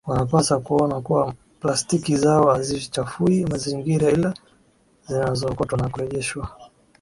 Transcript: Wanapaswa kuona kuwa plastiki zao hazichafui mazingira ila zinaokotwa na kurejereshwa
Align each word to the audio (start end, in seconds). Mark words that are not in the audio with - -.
Wanapaswa 0.07 0.59
kuona 0.59 1.01
kuwa 1.01 1.33
plastiki 1.59 2.15
zao 2.17 2.53
hazichafui 2.53 3.45
mazingira 3.45 4.11
ila 4.11 4.33
zinaokotwa 5.33 5.77
na 5.77 5.89
kurejereshwa 5.89 6.49